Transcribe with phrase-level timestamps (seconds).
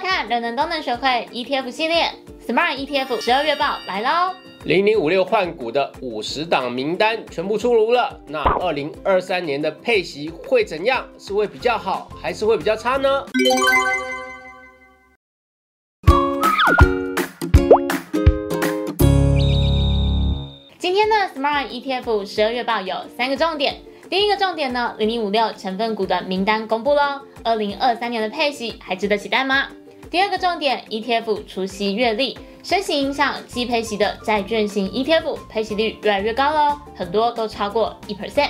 [0.00, 2.10] 看人人都能学会 ETF 系列
[2.48, 4.34] Smart ETF 十二月报来喽！
[4.64, 8.18] 零零五六换股的五十档名单全部出炉了。
[8.26, 11.06] 那二零二三年的配息会怎样？
[11.18, 13.26] 是会比较好，还是会比较差呢？
[20.78, 23.76] 今天的 Smart ETF 十二月报有三个重点。
[24.08, 27.20] 第一个重点呢，零零五六成分股的名单公布喽。
[27.44, 29.68] 二零二三年的配息还值得期待吗？
[30.10, 38.48] 第二个重点，ETF 除息月历，升息影响低配息的债券型 ETF 配息率越来越高喽，很多都超过一 percent。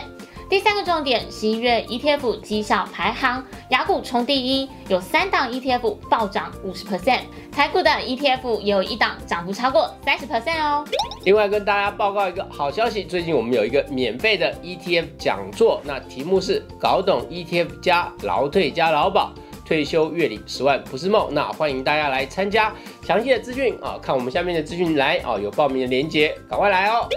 [0.49, 7.21] 第三个重点，十一月 ETF 绩效排行，雅股冲第一，有三档 ETF 暴涨五十 percent，
[7.53, 10.83] 台股的 ETF 也有一档涨幅超过三十 percent 哦。
[11.25, 19.33] 另外跟大家报告一个好消息，最近我们有一个免费的 ETF 讲座，那题目是搞懂 ETF 加劳退加劳保，
[19.71, 21.33] 退休月领十万不是梦。
[21.33, 22.75] 那欢迎大家来参加，
[23.07, 27.09] 详细的资讯啊，看我们下面的资讯来啊，有报名的链接，赶快来哦。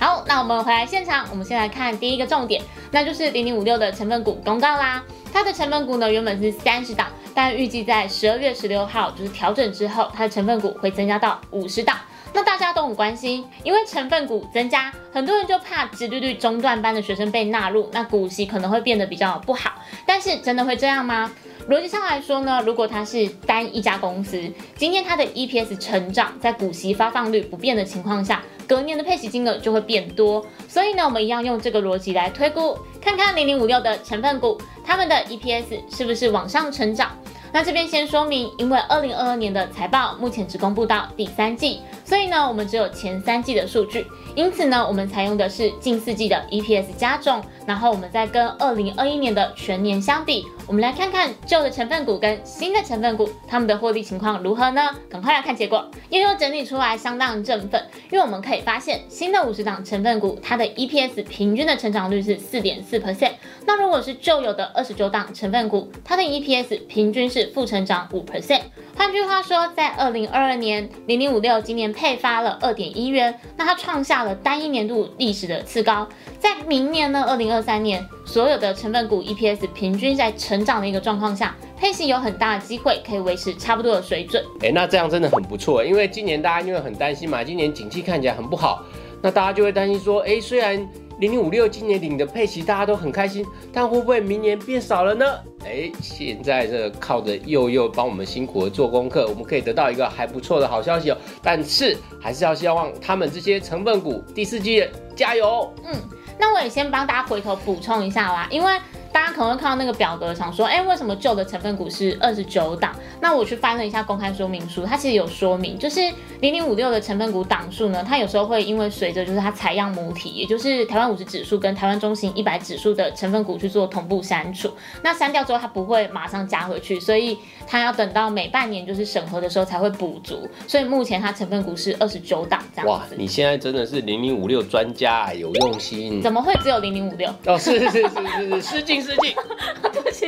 [0.00, 5.00] 好，那我们回来现场，我们先来看第一个重点，那就是零零五六的成分股公告啦。
[5.32, 11.96] 它的成分股呢原本是三十档，但预计在十二月十六号就是调整之后，它的成分股会增加到五十档。
[12.32, 19.74] 那大家都很关心，因为成分股增加，很多人就怕直率率中段班的学生被纳入，那股息可能会变得比较不好。
[20.04, 21.30] 但是真的会这样吗？
[21.70, 24.42] 逻辑上来说呢，如果它是单一家公司，
[24.74, 28.42] 今天它的 EPS 成长，在股息发放率不变的情况下。
[28.66, 37.16] 隔年的配息金额就会变多，所以呢，我们一样用这个逻辑来推估，看看零零五六的成分股，他们的 EPS 是不是往上成长？
[37.52, 41.80] 那这边先说明，因为二零二二年的财报目前只公布到第三季，
[42.10, 50.44] 所以呢，我们只有前三季的数据，因此呢，我们采用的是近四季的 EPS 加重，然后我们再跟二零二一年的全年相比。
[50.66, 54.90] 我们来看看旧的成分股跟新的成分股，他们的获利情况如何呢？
[55.08, 57.80] 赶快来看结果，悠悠整理出来相当振奋，
[58.10, 63.34] 因为我们可以发现，新的五十档成分股，它的 EPS 平均的成长率是四点四 percent。
[63.64, 68.62] 那如果是旧有的二十九档成分股，它的 EPS 平均是负成长五 percent。
[68.96, 76.08] 换句话说，在二零二二年，零零五六今年配发了二点一元，那它创下了单一年度历史的次高。
[76.38, 84.42] 在明年呢，二零二三年，所有的成分股 EPS 平均在成长的一个状况下，配息有很大的机会可以维持差不多的水准。
[84.62, 88.82] 哎，那这样真的很不错，因为今年大家因为很担心嘛，今年景气看起来很不好，
[89.20, 90.88] 那大家就会担心说，哎，虽然。
[91.20, 95.26] 零零五六今年领的配息大家都很开心，但会不会明年变少了呢？
[95.64, 101.16] 哎，现在这靠着佑佑帮我们辛苦的做功课，我们可以得到一个还不错的好消息哦。
[101.42, 105.70] 但是还是要希望他们这些成分股第四季加油。
[105.84, 105.94] 嗯，
[106.38, 108.72] 那我也先帮大家回头补充一下啦，因为。
[109.12, 112.94] 大家可能会看到那个表格，想说，哎，为什么旧的成分股是二十九档？
[113.20, 116.00] 那我去翻了一下公开说明书，它其实有说明，就是
[116.40, 124.72] 零零五六的成分股档数呢，它有时候会因为随着就是它采样母体，也就是台湾五十指数跟台湾中型一百指数的成分股去做同步删除。
[125.02, 130.48] 那删掉之后，它不会马上加回去，所以它要等到每半年就是审核的时候才会补足。
[130.68, 132.90] 所以目前它成分股是二十九档这样子。
[132.90, 136.22] 哇，你现在真的是零零五六专家，有用心。
[136.22, 137.28] 怎么会只有零零五六？
[137.46, 138.99] 哦，是是是是是，失敬。
[139.06, 140.26] 对 不起。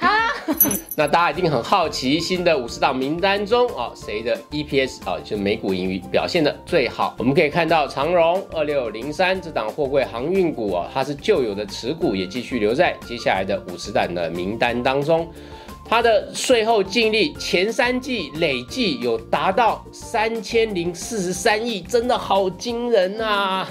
[0.00, 0.28] 啊，
[0.96, 7.14] 那大家一定很好奇，新的五十档名单中啊，谁的 EPS 啊，就每股盈余表现的最好？
[7.18, 15.28] 我们可以看到长荣二六零三这档货柜航运股啊，它是旧有的持股，也继续留在接下来的五十档的名单当中。
[15.88, 23.66] 它的税后净利前三季累计有达到三千零四十三亿，真的好惊人啊！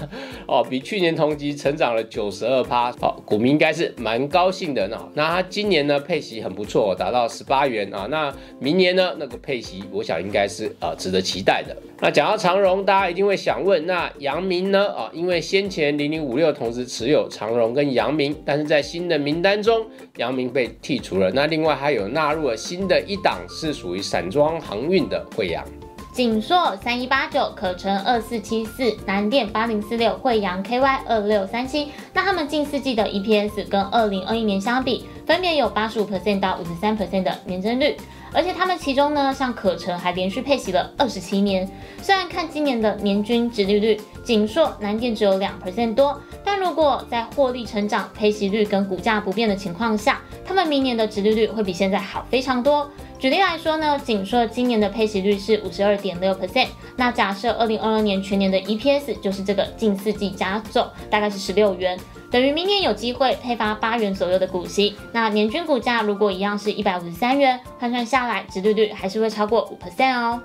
[0.47, 4.97] 哦，比去年同期成长了九十二趴，好，股民应该是蛮高兴的呢。
[5.13, 8.07] 那它今年呢配息很不错，达到十八元啊。
[8.09, 11.77] 那明年呢那个配息，我想应该是啊值得期待的。
[11.99, 14.87] 那讲到长荣，大家一定会想问，那阳明呢？
[14.93, 19.85] 啊，因为先前零零五六同时持有长荣跟阳明，但是在新的名单中，
[20.17, 21.29] 阳明被剔除了。
[21.31, 22.06] 那另外还有。
[22.07, 25.63] 纳入了新的一档，是属于散装航运的惠阳、
[26.11, 31.91] 锦硕三一八九、可成二四七四、南电八零四六、惠阳 KY 二六三七。
[32.13, 37.95] 那他们近四季的 EPS 跟二零二一年相比，分别有八十五 percent 到五十三 percent 的年增率。
[38.33, 41.67] 而且他们其中呢，像可成还连续配息了二十七年。
[42.01, 46.19] 虽然看今年的年均值利率，锦硕、南电只有两 percent 多，
[46.67, 52.91] 如果在获利成长、配息率跟股价不变的情况下，他们明年的值利率会比现在好非常多。
[53.17, 56.67] 举例来说呢，仅说今年的配息率是五十二点六 percent，
[56.97, 61.97] 那假设二零二二年全年的 EPS 就是这个近四季加总，大概是十六元，
[62.29, 64.93] 等于明年有机会配发八元左右的股息。
[65.13, 70.41] 那年均股价如果一样是一百五十三元，换算下来，殖利率还是会超过五 percent 哦。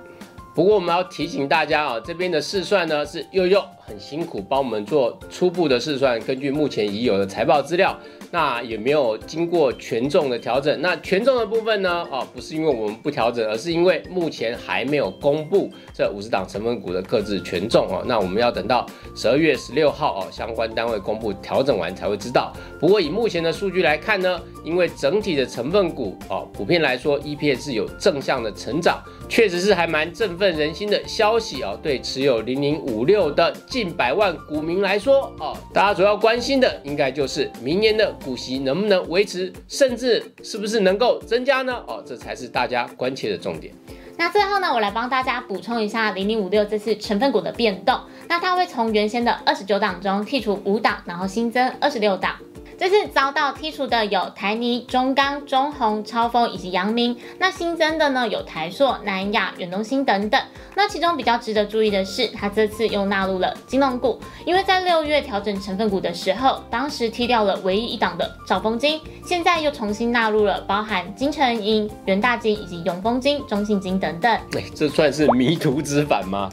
[0.55, 7.97] 不过我们要提醒大家啊，这边的试算呢是又又很辛苦帮我们做初步的试算，根据目前已有的财报资料。
[8.31, 10.81] 那也没有经过权重的调整。
[10.81, 12.03] 那权重的部分呢？
[12.09, 18.03] 哦，不是因为我们不调整，而是因为目前还没有公布这五十档成分股的各自权重哦。
[18.07, 22.51] 那我们要等到十二月十六号哦，相关单位公布调整完才会知道。
[22.79, 28.99] 不过以目前的数据来看呢，因为整体的成分股哦，普遍来说 EPS 有正向的成长，
[29.29, 31.77] 确实是还蛮振奋人心的消息哦。
[31.83, 38.13] 对持有零零五六的近百万股民来说哦，大家主要关心的应该就是明年的。
[38.23, 41.83] 股息能不能维持，甚至是不是能够增加呢？
[41.87, 43.73] 哦，这才是大家关切的重点。
[44.15, 47.99] 那最后呢，我来帮大家补充一下零零五六这次成分股的变动。
[48.29, 52.35] 那它会从原先的二十九档中剔除五档，然后新增二十六档。
[52.83, 57.17] 这次遭到剔除的有台泥、中钢、中红、超风以及阳明。
[57.39, 60.41] 那新增的呢有台硕、南亚、远东新等等。
[60.75, 74.29] 那其中比较值得注意的是，它这次又纳入了金融股，因为在六月调整成分股的时候，当时踢掉了唯一一档的兆丰金，现在又重新纳入了包含金城银、元大金以及永丰金、中信金等等。
[74.57, 76.49] 哎，这算是迷途知返吗？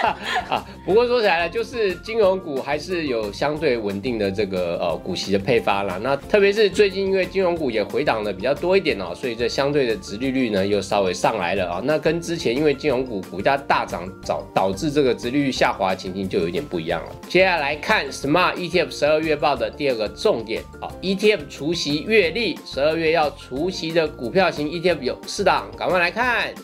[0.48, 5.73] 啊，不过说起来了，就是金融股还是有相对稳定的这个呃股息的配发。
[5.82, 11.82] 了，那特别是最近因为金融股也回档的比较多一点哦，所以这相对的殖利率呢又稍微上来了啊。
[11.84, 17.12] 那跟之前因为金融股股价大涨导导致这个殖利率下滑情形就有点不一样了。
[17.28, 26.54] 接下来看 Smart ETF 十二月报的第二个重点啊，ETF 除息月历，十二月要除息的股票型 ETF 有四档，赶快来看。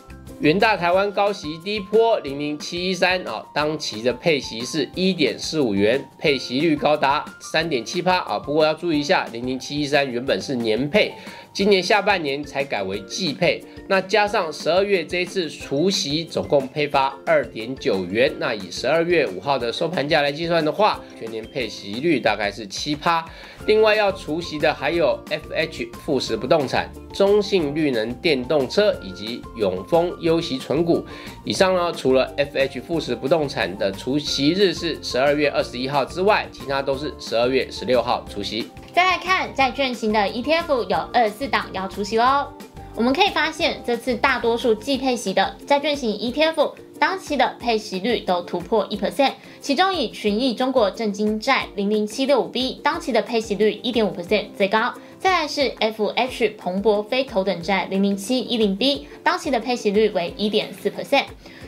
[0.41, 8.39] 元大台湾高息低坡零零七一三啊，当期的配息是一点四五元，配息率高达三点七八啊。
[8.39, 11.13] 不过要注意一下，零零七一三原本是年配。
[11.53, 18.31] 今年下半年才改为季配，那加上十二月这一次除息，总共配发二点九元。
[18.39, 23.25] 那以十二月五号的收盘价来计算的话，全年配息率大概是七趴。
[23.65, 31.05] 另外要除息的还有 FH 富时不动产、中信绿能电动车以及永丰优息存股。
[31.43, 38.67] 以上呢，除了 FH 富时不动产的除息日是十二月二十一号之外，其他都是十二月十六号除息。
[38.93, 42.47] 再来看债券型的 ETF 有二四档要出席喽。
[42.93, 61.25] 我们可以发现，这次大多数季配息的债券型 ETF 当期的配息率都突破一 percent，其中以群益中国证金债零零七六五 B 当期的配息率一点五 percent 最高，再来是 FH 彭博非头等债零零七一零 B 当期的配息率为一点四 percent。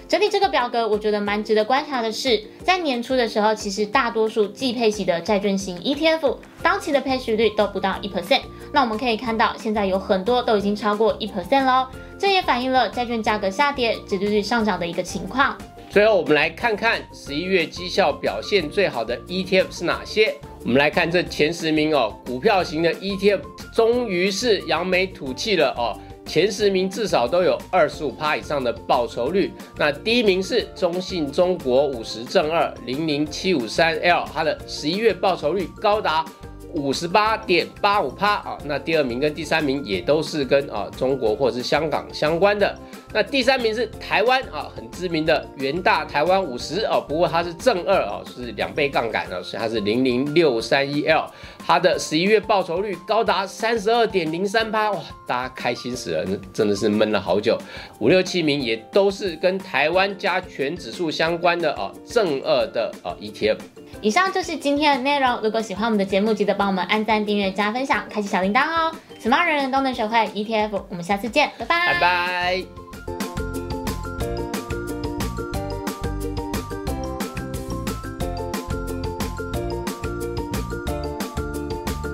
[0.07, 8.41] 整理这个表格，我觉得蛮值得观察的是，在年初的时候，其实大多数季配息的债券型 ETF 当期的配息率都不到一 percent。
[8.71, 11.87] 那我们可以看到，现在有很多都已经超过一 percent 喽，
[12.19, 15.57] 这也反映了债券价格下跌、殖利率上涨的一个情况。
[15.89, 20.35] 最后，我们来看看十一月绩效表现最好的 ETF 是哪些。
[20.63, 23.41] 我们来看这前十名哦，股票型的 ETF
[23.75, 25.99] 终于是扬眉吐气了哦。
[26.25, 29.51] 前十名至少都有二十五趴以上的报酬率。
[29.77, 36.25] 那第一名是中信中国五十正二零零七五三 L，它的十一月报酬率高达
[36.73, 38.57] 五十八点八五趴啊。
[38.65, 42.75] 那第二名跟第三名也都是跟啊中国或者是香港相关的。
[43.13, 51.29] 那第三名是台湾啊，很知名的元大台湾五十哦，不过它是正二哦，是两倍杠杆哦，所以它是零零六三一 L，
[51.65, 57.57] 它的十一月报酬率高达三十二点零三八哇，大家开心死了，真的是闷了好久。
[57.99, 63.57] 五六七名也都是跟台湾加权指数相关的哦，正二的哦 ETF。
[64.01, 68.91] 以上就是今天的内容，如果喜欢我们的节目，记得帮我们按赞、订阅、加分享、开启小铃铛哦。
[69.19, 72.82] 什么人人都能学会 ETF，我们下次见，拜拜，拜拜。